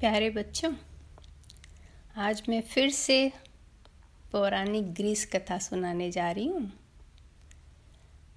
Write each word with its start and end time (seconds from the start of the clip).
प्यारे 0.00 0.28
बच्चों, 0.30 0.72
आज 2.16 2.42
मैं 2.48 2.60
फिर 2.62 2.90
से 2.90 3.16
पौराणिक 4.32 4.92
ग्रीस 4.94 5.24
कथा 5.26 5.58
सुनाने 5.58 6.10
जा 6.10 6.30
रही 6.30 6.46
हूँ, 6.46 6.70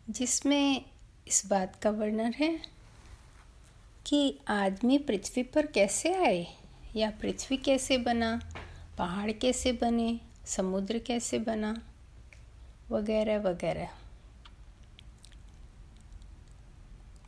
जिसमें 0.10 0.86
इस 1.28 1.42
बात 1.46 1.76
का 1.76 1.90
वर्णन 1.92 2.34
है 2.38 2.52
कि 4.06 4.40
आदमी 4.50 4.98
पृथ्वी 4.98 5.44
पर 5.46 5.66
कैसे 5.66 6.14
आए, 6.16 6.46
या 6.96 7.12
पृथ्वी 7.22 7.58
कैसे 7.58 7.98
बना, 7.98 8.40
पहाड़ 8.98 9.32
कैसे 9.32 9.72
बने, 9.72 10.20
समुद्र 10.48 11.00
कैसे 11.00 11.40
बना, 11.40 11.76
वगैरह 12.92 13.42
वगैरह। 13.42 13.90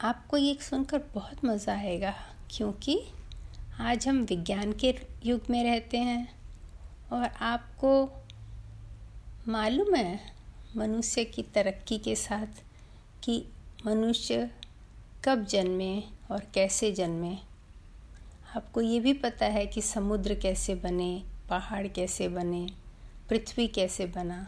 आपको 0.02 0.38
ये 0.38 0.58
सुनकर 0.62 1.10
बहुत 1.14 1.46
मज़ा 1.46 1.74
आएगा, 1.74 2.16
क्योंकि 2.52 3.04
आज 3.82 4.08
हम 4.08 4.18
विज्ञान 4.18 4.74
के 4.74 4.96
युग 5.26 5.42
में 5.50 5.64
रहते 5.64 5.98
हैं 5.98 6.36
और 7.14 7.24
आपको 7.24 8.10
मालूम 9.48 9.96
है 9.96 10.20
मनुष्य 10.78 11.24
की 11.24 11.44
तरक्की 11.44 11.98
के 11.98 12.16
साथ 12.16 12.64
कि 13.24 13.46
मनुष्य 13.86 14.52
कब 15.26 15.46
जन्मे 15.46 16.04
और 16.32 16.44
कैसे 16.54 16.92
जन्मे। 16.92 17.38
आपको 18.56 18.82
ये 18.82 19.00
भी 19.00 19.14
पता 19.14 19.46
है 19.46 19.66
कि 19.66 19.82
समुद्र 19.82 20.36
कैसे 20.36 20.76
बने, 20.76 21.24
पहाड़ 21.50 21.88
कैसे 21.88 22.28
बने, 22.28 22.70
पृथ्वी 23.30 23.68
कैसे 23.68 24.06
बना। 24.06 24.48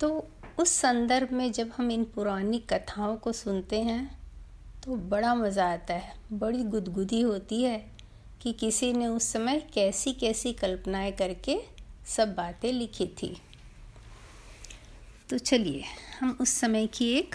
तो 0.00 0.28
उस 0.58 0.72
संदर्भ 0.72 1.32
में 1.32 1.52
जब 1.52 1.72
हम 1.76 1.90
इन 1.90 2.04
पुरानी 2.04 2.58
कथाओं 2.58 3.16
को 3.16 3.32
सुनते 3.32 3.82
हैं 3.82 4.23
तो 4.84 4.96
बड़ा 4.96 5.34
मज़ा 5.34 5.72
आता 5.72 5.94
है। 5.94 6.14
बड़ी 6.32 6.62
गुदगुदी 6.62 7.20
होती 7.20 7.62
है 7.62 7.78
कि 8.42 8.52
किसी 8.52 8.92
ने 8.92 9.06
उस 9.06 9.24
समय 9.24 9.60
कैसी 9.74 10.12
कैसी 10.12 10.52
कल्पनाएँ 10.52 11.12
करके 11.12 11.56
सब 12.06 12.34
बातें 12.34 12.72
लिखी 12.72 13.06
थी। 13.06 13.36
तो 15.30 15.38
चलिए, 15.38 15.84
हम 16.20 16.36
उस 16.40 16.50
समय 16.50 16.86
की 16.86 17.10
एक 17.10 17.34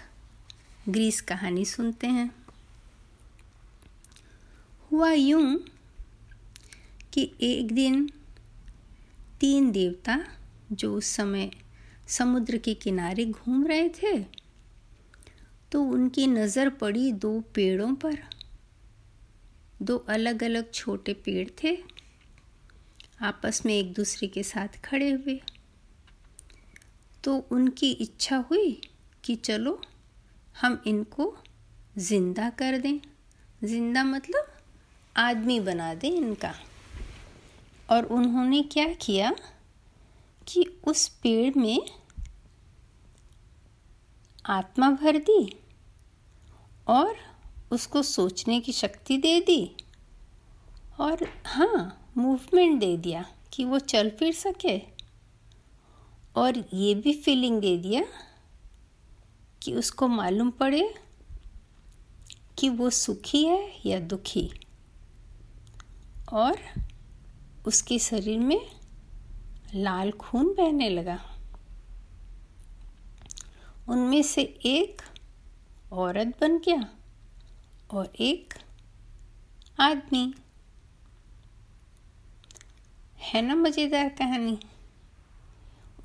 ग्रीस 0.89 1.21
कहानी 1.21 1.65
सुनते 1.65 2.07
हैं। 2.07 2.31
हुआ 4.91 5.11
यूँ 5.11 5.59
कि 7.13 7.31
एक 7.41 7.71
दिन 7.71 8.09
तीन 9.39 9.71
देवता 9.71 10.19
जो 10.71 10.95
उस 10.95 11.05
समय 11.05 11.51
समुद्र 12.07 12.57
के 12.57 12.73
किनारे 12.73 13.25
घूम 13.25 13.67
रहे 13.67 13.89
थे 13.89 14.38
तो 15.71 15.81
उनकी 15.83 16.27
नज़र 16.27 16.69
पड़ी 16.69 17.11
दो 17.13 17.39
पेड़ों 17.55 17.93
पर। 17.95 18.17
दो 19.81 19.97
अलग 20.09 20.43
अलग 20.43 20.71
छोटे 20.71 21.13
पेड़ 21.13 21.47
थे, 21.63 21.77
आपस 23.21 23.61
में 23.65 23.73
एक 23.73 23.93
दूसरे 23.93 24.27
के 24.27 24.43
साथ 24.43 24.81
खड़े 24.85 25.09
हुए। 25.11 25.39
तो 27.23 27.35
उनकी 27.51 27.91
इच्छा 27.91 28.37
हुई 28.49 28.81
कि 29.23 29.35
चलो, 29.35 29.81
हम 30.61 30.81
इनको 30.87 31.35
ज़िंदा 31.97 32.49
कर 32.49 32.77
दें। 32.77 32.99
ज़िंदा 33.63 34.03
मतलब 34.03 34.51
आदमी 35.15 35.59
बना 35.59 35.93
दें 35.93 36.09
इनका। 36.09 36.53
और 37.89 38.05
उन्होंने 38.05 38.61
क्या 38.63 38.87
किया 39.01 39.31
कि 40.47 40.65
उस 40.83 41.07
पेड़ 41.23 41.57
में 41.57 41.79
आत्मा 44.45 44.89
भर 44.91 45.17
दी 45.19 45.58
और 46.89 47.15
उसको 47.71 48.03
सोचने 48.03 48.59
की 48.59 48.71
शक्ति 48.71 49.17
दे 49.17 49.39
दी 49.41 49.75
और 50.99 51.27
हाँ 51.47 52.11
मूवमेंट 52.17 52.79
दे 52.79 52.97
दिया 52.97 53.25
कि 53.53 53.65
वो 53.65 53.79
चल 53.79 54.09
फिर 54.09 54.33
सके। 54.33 54.77
और 56.35 56.57
ये 56.73 56.95
भी 56.95 57.13
फीलिंग 57.13 57.61
दे 57.61 57.77
दिया 57.77 58.03
कि 59.61 59.73
उसको 59.73 60.07
मालूम 60.07 60.49
पड़े 60.49 60.95
कि 62.57 62.69
वो 62.69 62.89
सुखी 62.89 63.45
है 63.45 63.73
या 63.85 63.99
दुखी। 63.99 64.51
और 66.33 66.57
उसके 67.67 67.99
शरीर 67.99 68.39
में 68.39 68.71
लाल 69.75 70.11
खून 70.11 70.53
बहने 70.53 70.89
लगा। 70.89 71.19
उनमें 73.89 74.23
से 74.23 74.41
एक 74.65 75.01
औरत 75.91 76.27
बन 76.41 76.57
गया 76.57 76.89
और 77.91 78.13
एक 78.19 78.53
आदमी। 79.79 80.33
है 83.19 83.41
ना 83.41 83.55
मज़ेदार 83.55 84.09
कहानी? 84.09 84.59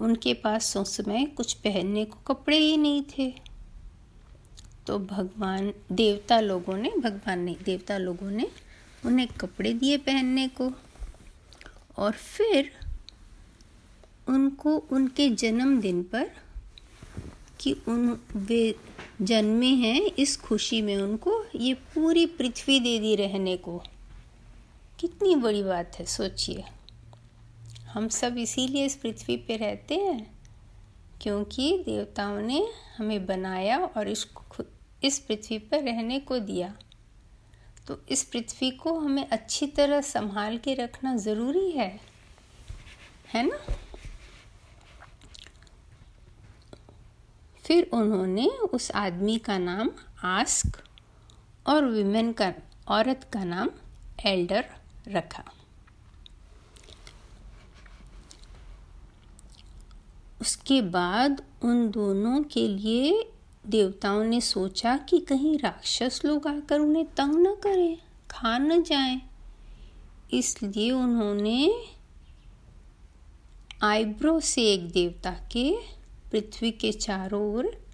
उनके 0.00 0.34
पास 0.34 0.76
उस 0.76 0.96
समय 0.96 1.24
कुछ 1.24 1.52
पहनने 1.52 2.04
को 2.04 2.34
कपड़े 2.34 2.58
ही 2.58 2.76
नहीं 2.76 3.02
थे। 3.02 3.34
तो 4.86 4.98
भगवान, 4.98 5.74
देवता 5.92 6.40
लोगों 6.40 6.76
ने, 6.76 6.90
भगवान 6.90 7.38
नहीं, 7.38 7.56
देवता 7.64 7.98
लोगों 7.98 8.30
ने 8.30 8.50
उन्हें 9.06 9.28
कपड़े 9.28 9.72
दिए 9.72 9.96
पहनने 9.96 10.48
को 10.48 10.72
और 11.96 12.12
फिर 12.12 12.72
उनको 14.28 14.76
उनके 14.76 15.30
जन्मदिन 15.30 16.02
पर 16.02 16.44
कि 17.64 17.72
उन 17.72 18.20
वे 18.36 18.75
जन्मे 19.22 19.66
हैं 19.66 20.00
इस 20.00 20.36
खुशी 20.36 20.82
में 20.82 20.97
उनको, 20.97 21.44
ये 21.54 21.75
पूरी 21.75 22.26
पृथ्वी 22.26 22.80
दे 22.80 22.98
दी 22.98 23.16
रहने 23.16 23.56
को। 23.56 23.82
कितनी 25.00 25.34
बड़ी 25.36 25.62
बात 25.62 25.97
है, 25.98 26.06
सोचिए। 26.06 26.64
हम 27.88 28.08
सब 28.08 28.36
इसीलिए 28.38 28.86
इस 28.86 28.97
पृथ्वी 28.97 29.36
पे 29.36 29.56
रहते 29.56 29.94
हैं 29.94 30.34
क्योंकि 31.22 31.82
देवताओं 31.86 32.41
ने 32.41 32.69
हमें 32.98 33.26
बनाया 33.26 33.78
और 33.78 34.08
इस 34.08 34.26
इस 35.04 35.19
पृथ्वी 35.19 35.58
पर 35.58 35.82
रहने 35.82 36.19
को 36.19 36.38
दिया। 36.38 36.75
तो 37.86 38.00
इस 38.08 38.25
पृथ्वी 38.25 38.70
को 38.70 38.98
हमें 38.98 39.28
अच्छी 39.28 39.66
तरह 39.66 40.00
संभाल 40.00 40.58
के 40.58 40.75
रखना 40.75 41.16
ज़रूरी 41.16 41.70
है 41.70 42.00
है 43.34 43.46
ना? 43.46 43.58
फिर 47.64 47.91
उन्होंने 47.92 48.47
उस 48.47 48.91
आदमी 48.91 49.38
का 49.38 49.58
नाम 49.58 49.91
आस्क 50.25 50.82
और 51.66 51.84
विमेन 51.84 52.32
का, 52.32 52.52
औरत 52.88 53.28
का 53.32 53.44
नाम 53.44 53.70
एल्डर 54.26 54.64
रखा। 55.08 55.44
उसके 60.41 60.80
बाद 60.82 61.42
उन 61.62 61.91
दोनों 61.91 62.42
के 62.42 62.69
लिए 62.69 63.30
देवताओं 63.66 64.25
ने 64.25 64.41
सोचा 64.41 64.96
कि 64.96 65.19
कहीं 65.19 65.58
राक्षस 65.58 66.20
लोग 66.25 66.46
आकर 66.48 66.81
उन्हें 66.81 67.06
तंग 67.06 67.46
न 67.46 67.54
करें, 67.54 67.96
खा 68.31 68.58
न 68.58 68.82
जाए। 68.82 69.20
इसलिए 70.32 70.91
उन्होंने 70.91 71.86
आईब्रो 73.82 74.41
से 74.41 74.62
एक 74.62 74.88
देवता 74.91 75.31
के 75.31 75.75
पृथ्वी 76.34 76.70
के 76.70 76.92
चारों 76.92 77.54
ओर 77.54 77.84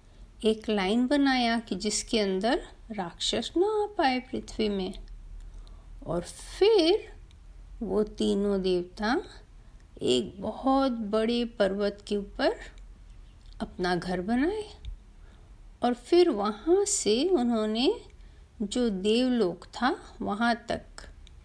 एक 0.45 0.69
लाइन 0.69 1.07
बनाया 1.07 1.59
कि 1.59 1.75
जिसके 1.75 2.19
अंदर 2.19 2.67
राक्षस 2.91 3.51
ना 3.57 3.83
आ 3.83 3.85
पाए 3.97 4.19
पृथ्वी 4.19 4.69
में। 4.69 4.93
और 6.05 6.21
फिर 6.21 7.13
वो 7.81 8.03
तीनों 8.03 8.61
देवता 8.61 9.23
एक 10.01 10.41
बहुत 10.41 10.91
बड़े 10.91 11.45
पर्वत 11.45 12.03
के 12.07 12.17
ऊपर 12.17 12.55
अपना 13.61 13.95
घर 13.95 14.21
बनाए। 14.21 14.73
और 15.83 15.93
फिर 15.93 16.29
वहाँ 16.29 16.85
से 16.85 17.29
उन्होंने 17.29 18.01
जो 18.61 18.89
देवलोक 18.89 19.65
था, 19.65 20.15
वहाँ 20.21 20.55
तक 20.55 20.83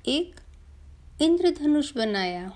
एक 0.06 0.34
इंद्रधनुष 1.22 1.94
बनाया, 1.96 2.48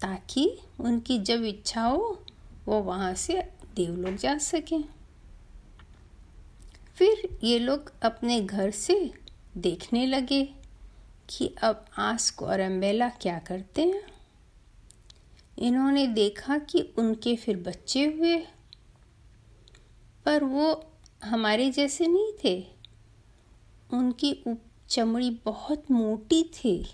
ताकि 0.00 0.58
उनकी 0.80 1.18
जब 1.18 1.44
इच्छा 1.44 1.82
हो 1.82 2.23
वो 2.66 2.80
वहाँ 2.82 3.14
से 3.14 3.40
देवलोक 3.76 4.14
जा 4.14 4.36
सकें। 4.38 4.84
फिर 6.96 7.38
ये 7.44 7.58
लोग 7.58 7.92
अपने 8.02 8.40
घर 8.40 8.70
से 8.70 9.10
देखने 9.56 10.06
लगे 10.06 10.44
कि 11.28 11.54
अब 11.62 11.84
आस्क 11.98 12.42
और 12.42 12.60
अम्बेला 12.60 13.08
क्या 13.08 13.38
करते 13.38 13.82
हैं। 13.82 14.02
इन्होंने 15.58 16.06
देखा 16.06 16.58
कि 16.58 16.80
उनके 16.98 17.36
फिर 17.36 17.56
बच्चे 17.56 18.04
हुए, 18.06 18.36
पर 20.24 20.44
वो 20.44 20.86
हमारे 21.24 21.70
जैसे 21.70 22.06
नहीं 22.06 22.32
थे। 22.44 22.66
उनकी 23.92 24.36
चमड़ी 24.88 25.30
बहुत 25.44 25.90
मोटी 25.90 26.42
थी 26.54 26.86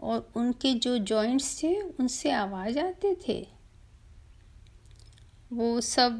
और 0.00 0.32
उनके 0.36 0.74
जो 0.74 0.98
जॉइंट्स 0.98 1.62
थे, 1.62 1.80
उनसे 1.80 2.30
आवाज़ 2.30 2.78
आते 2.78 3.16
थे। 3.28 3.55
वो 5.50 5.80
सब 5.80 6.18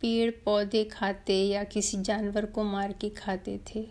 पेड़ 0.00 0.30
पौधे 0.44 0.84
खाते 0.84 1.34
या 1.42 1.62
किसी 1.64 2.02
जानवर 2.02 2.46
को 2.46 2.64
मार 2.64 2.92
के 2.92 3.08
खाते 3.10 3.58
थे। 3.68 3.86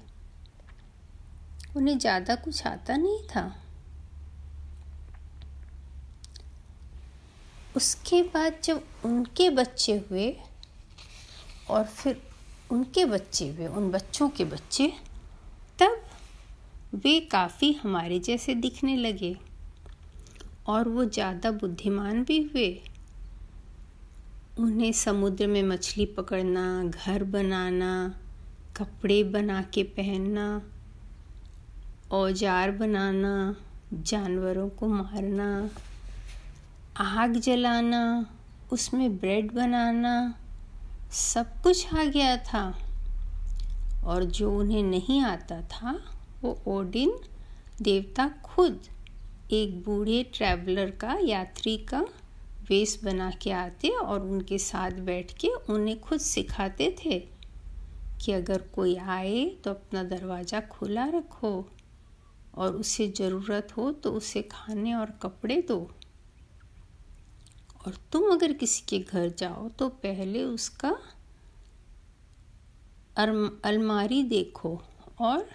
उन्हें 1.75 1.98
ज़्यादा 1.98 2.36
कुछ 2.36 2.65
आता 2.68 2.98
नहीं 2.98 3.24
था। 3.27 3.45
उसके 7.75 8.21
बाद 8.24 8.62
जब 8.63 8.83
उनके 9.06 9.50
बच्चे 9.50 9.98
हुए 10.10 10.31
और 11.69 11.83
फिर 11.83 12.21
उनके 12.71 13.06
बच्चे 13.06 13.48
हुए, 13.48 13.68
उन 13.68 13.92
बच्चों 13.92 14.30
के 14.30 14.45
बच्चे, 14.45 14.92
तब 15.80 16.01
वे 16.95 17.19
काफ़ी 17.21 17.71
हमारे 17.74 18.19
जैसे 18.19 18.56
दिखने 18.56 18.95
लगे 18.98 19.36
और 20.68 20.89
वो 20.89 21.06
ज़्यादा 21.06 21.51
बुद्धिमान 21.51 22.24
भी 22.24 22.42
हुए। 22.44 22.69
उन्हें 24.60 24.92
समुद्र 24.92 25.48
में 25.48 25.64
मछली 25.64 26.06
पकड़ना, 26.06 26.84
घर 26.84 27.24
बनाना, 27.24 28.16
कपड़े 28.78 29.24
बना 29.24 29.62
के 29.62 29.84
पहनना, 29.84 30.62
औज़ार 32.12 32.72
बनाना, 32.72 33.56
जानवरों 33.94 34.70
को 34.70 34.88
मारना, 34.88 35.70
आग 36.98 37.34
जलाना, 37.34 38.26
उसमें 38.72 39.18
ब्रेड 39.18 39.52
बनाना, 39.52 40.36
सब 41.12 41.62
कुछ 41.62 41.94
आ 41.94 42.04
गया 42.04 42.38
था। 42.38 42.78
और 44.06 44.24
जो 44.24 44.60
उन्हें 44.60 44.84
नहीं 44.84 45.22
आता 45.22 45.62
था, 45.62 46.00
वो 46.42 46.62
ओडिन 46.68 47.20
देवता 47.82 48.28
खुद, 48.44 48.80
एक 49.52 49.84
बूढ़े 49.84 50.24
ट्रैवलर 50.24 50.90
का 50.90 51.18
यात्री 51.22 51.78
का 51.78 52.06
वेश 52.69 53.00
बना 53.04 53.30
के 53.42 53.51
आते 53.51 53.89
और 53.89 54.21
उनके 54.21 54.57
साथ 54.57 55.00
बैठ 55.06 55.31
के 55.38 55.48
उन्हें 55.69 56.00
खुद 56.01 56.19
सिखाते 56.19 56.89
थे 57.00 57.19
कि 58.21 58.31
अगर 58.31 58.62
कोई 58.75 58.95
आए 58.95 59.45
तो 59.63 59.69
अपना 59.69 60.04
दरवाज़ा 60.04 60.62
खुला 60.71 61.06
रखो 61.13 61.54
और 62.56 62.75
उसे 62.75 63.07
ज़रूरत 63.18 63.75
हो 63.77 63.92
तो 63.94 64.12
उसे 64.12 64.42
खाने 64.42 64.94
और 64.94 65.12
कपड़े 65.21 65.62
दो। 65.62 65.80
और 67.86 67.95
तुम 68.12 68.31
अगर 68.31 68.54
किसी 68.54 68.83
के 68.89 69.00
घर 69.00 69.30
जाओ 69.30 69.68
तो 69.69 69.89
पहले 70.04 70.44
उसका 70.44 70.95
अलमारी 73.66 74.24
देखो 74.24 74.81
और 75.21 75.50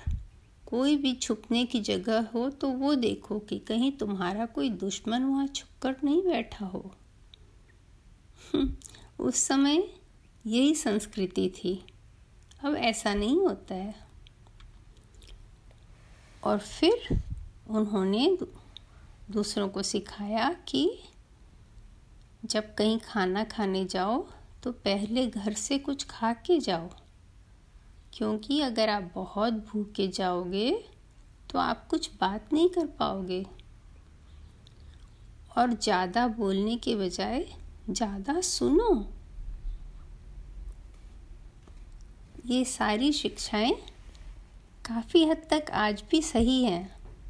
कोई 0.69 0.97
भी 0.97 1.15
छुपने 1.15 1.67
की 1.67 1.81
जगह 1.81 2.21
हो 2.35 2.51
तो 2.51 2.69
वो 2.69 2.95
देखो 2.95 3.39
कि 3.39 3.59
कहीं 3.59 3.93
तुम्हारा 3.93 4.47
कोई 4.47 4.71
दुश्मन 4.71 5.23
वहाँ 5.23 5.47
छुप 5.47 5.83
कर 5.83 5.97
नहीं 6.05 6.23
बैठा 6.23 6.67
हो। 6.67 6.95
हम्म, 8.55 8.77
उस 9.25 9.37
समय 9.37 9.89
यही 10.47 10.75
संस्कृति 10.75 11.51
थी। 11.51 11.87
अब 12.65 12.77
ऐसा 12.77 13.15
नहीं 13.15 13.39
होता 13.39 13.75
है। 13.75 13.95
और 16.45 16.59
फिर 16.59 17.23
उन्होंने 17.71 18.39
दूसरों 19.31 19.69
को 19.69 19.83
सिखाया 19.83 20.53
कि 20.53 20.99
जब 22.45 22.75
कहीं 22.75 22.99
खाना 22.99 23.45
खाने 23.45 23.85
जाओ 23.85 24.29
तो 24.63 24.73
पहले 24.73 25.27
घर 25.27 25.53
से 25.53 25.79
कुछ 25.79 26.05
खा 26.05 26.33
के 26.33 26.59
जाओ। 26.59 26.91
क्योंकि 28.19 28.61
अगर 28.61 28.89
आप 28.89 29.11
बहुत 29.15 29.53
भूखे 29.67 30.07
जाओगे 30.09 30.71
तो 31.51 31.59
आप 31.59 31.87
कुछ 31.89 32.11
बात 32.21 32.53
नहीं 32.53 32.69
कर 32.69 32.87
पाओगे। 32.99 33.45
और 35.59 35.73
ज़्यादा 35.75 36.27
बोलने 36.29 36.77
के 36.77 36.95
बजाय, 36.97 37.45
ज़्यादा 37.91 38.41
सुनो। 38.41 38.91
ये 42.47 42.65
सारी 42.65 43.13
शिक्षाएँ 43.13 43.73
काफ़ी 44.85 45.25
हद 45.25 45.47
तक 45.51 45.71
आज 45.77 46.03
भी 46.11 46.21
सही 46.23 46.63
हैं, 46.65 46.85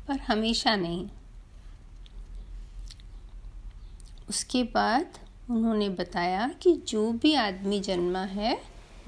पर 0.08 0.18
हमेशा 0.20 0.74
नहीं। 0.76 1.08
उसके 4.28 4.62
बाद 4.64 5.18
उन्होंने 5.50 5.88
बताया 5.90 6.48
कि 6.62 6.74
जो 6.88 7.10
भी 7.12 7.34
आदमी 7.34 7.80
जन्मा 7.80 8.24
है 8.30 8.56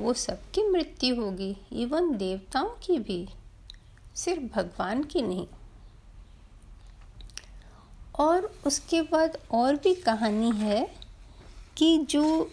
वो 0.00 0.12
सबकी 0.12 0.68
मृत्यु 0.68 1.14
होगी, 1.16 1.56
इवन 1.72 2.16
देवताओं 2.16 2.68
की 2.82 2.98
भी, 2.98 3.28
सिर्फ़ 4.16 4.42
भगवान 4.42 5.02
की 5.04 5.22
नहीं। 5.22 5.46
और 8.18 8.52
उसके 8.66 9.02
बाद 9.02 9.38
और 9.50 9.76
भी 9.76 9.94
कहानी 9.94 10.50
है 10.50 10.96
कि 11.76 11.98
जो 11.98 12.50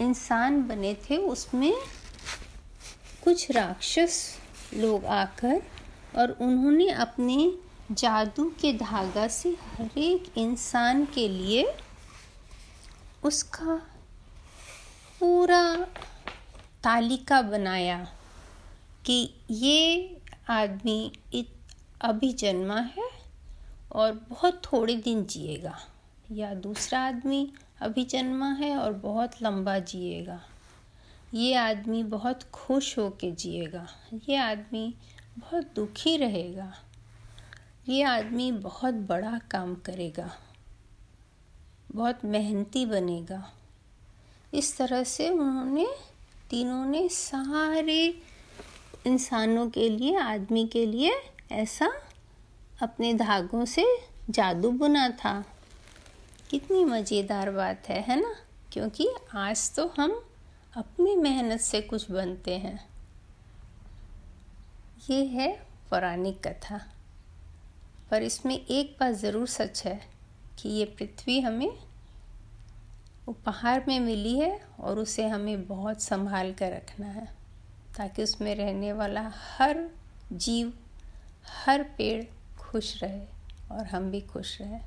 इंसान 0.00 0.62
बने 0.62 0.94
थे, 0.94 1.16
उसमें 1.16 1.72
कुछ 3.24 3.50
राक्षस 3.50 4.36
लोग 4.74 5.04
आकर 5.04 5.62
और 6.16 6.30
उन्होंने 6.30 6.88
अपने 6.90 7.52
जादू 7.92 8.44
के 8.60 8.72
धागा 8.72 9.28
से 9.28 9.48
हर 9.48 9.98
एक 9.98 10.38
इंसान 10.38 11.04
के 11.04 11.28
लिए 11.28 11.74
उसका 13.24 13.80
पूरा 15.20 15.76
तालिका 16.84 17.42
बनाया 17.42 18.08
कि 19.06 19.34
ये 19.50 20.16
आदमी 20.48 21.12
अभी 22.00 22.32
जन्मा 22.32 22.80
है 22.80 23.10
और 23.92 24.12
बहुत 24.12 24.62
थोड़े 24.64 24.96
दिन 24.96 25.24
जिएगा। 25.24 25.78
या 26.32 26.54
दूसरा 26.54 27.00
आदमी 27.00 27.52
अभी 27.80 28.04
जन्मा 28.04 28.52
है 28.52 28.76
और 28.76 28.92
बहुत 28.92 29.42
लंबा 29.42 29.78
जिएगा। 29.78 30.40
ये 31.34 31.54
आदमी 31.54 32.02
बहुत 32.02 32.42
खुश 32.42 32.98
हो 32.98 33.10
के 33.10 33.32
जिएगा। 33.32 33.88
ये 34.28 34.36
आदमी 34.36 34.94
बहुत 35.38 35.72
दुखी 35.76 36.16
रहेगा। 36.16 36.74
ये 37.88 38.02
आदमी 38.02 38.52
बहुत 38.52 38.94
बड़ा 38.94 39.38
काम 39.38 39.74
करेगा। 39.74 40.30
बहुत 41.92 42.24
मेहनती 42.24 42.86
बनेगा। 42.86 43.52
इस 44.54 44.76
तरह 44.76 45.04
से 45.04 45.28
उन्होंने, 45.30 45.86
तीनों 46.50 46.86
ने 46.86 47.08
सारे 47.08 48.22
इंसानों 49.06 49.70
के 49.70 49.88
लिए, 49.88 50.16
आदमी 50.16 50.66
के 50.66 50.86
लिए 50.86 51.12
ऐसा 51.52 51.92
अपने 52.82 53.14
धागों 53.14 53.64
से 53.64 53.86
जादू 54.30 54.70
बुना 54.70 55.08
था। 55.08 55.44
कितनी 56.50 56.84
मज़ेदार 56.84 57.50
बात 57.50 57.88
है 57.88 58.02
है 58.02 58.20
ना? 58.20 58.34
क्योंकि 58.72 59.08
आज 59.34 59.74
तो 59.74 59.94
हम 60.00 60.24
अपनी 60.76 61.16
मेहनत 61.16 61.60
से 61.60 61.80
कुछ 61.80 62.10
बनते 62.10 62.58
हैं। 62.58 62.88
ये 65.10 65.24
है 65.24 65.66
पौराणिक 65.90 66.46
कथा। 66.46 66.92
पर 68.10 68.22
इसमें 68.22 68.66
एक 68.66 68.96
बात 69.00 69.14
ज़रूर 69.14 69.46
सच 69.46 69.82
है 69.84 70.08
कि 70.58 70.68
ये 70.68 70.84
पृथ्वी 70.84 71.40
हमें 71.40 71.87
उपहार 73.28 73.84
में 73.88 74.00
मिली 74.00 74.38
है 74.38 74.60
और 74.80 74.98
उसे 74.98 75.26
हमें 75.28 75.66
बहुत 75.66 76.02
संभाल 76.02 76.52
कर 76.52 76.72
रखना 76.72 77.06
है, 77.06 77.26
ताकि 77.96 78.22
उसमें 78.22 78.54
रहने 78.54 78.92
वाला 78.92 79.32
हर 79.58 79.90
जीव, 80.32 80.72
हर 81.66 81.82
पेड़ 81.82 82.24
खुश 82.58 83.02
रहे 83.02 83.20
और 83.72 83.86
हम 83.86 84.10
भी 84.10 84.20
खुश 84.20 84.60
रहें। 84.60 84.80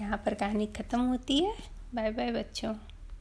यहाँ 0.00 0.22
पर 0.26 0.34
कहानी 0.34 0.66
ख़त्म 0.66 1.00
होती 1.00 1.38
है। 1.38 1.54
बाय 1.94 2.10
बाय 2.10 2.32
बच्चों। 2.32 2.74